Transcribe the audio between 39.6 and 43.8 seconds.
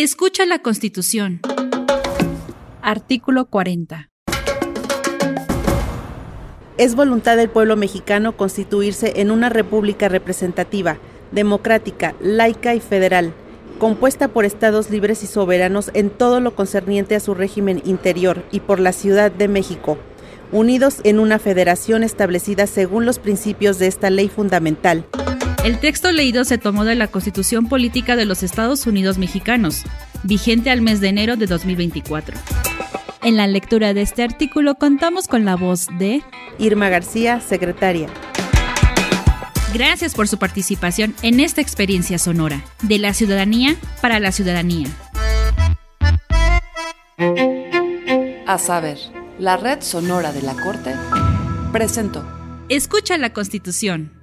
Gracias por su participación en esta experiencia sonora, de la ciudadanía